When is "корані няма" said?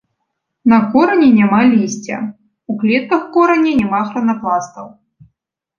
0.95-1.59